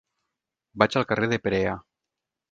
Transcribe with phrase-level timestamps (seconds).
[0.83, 1.75] Vaig al carrer de Perea.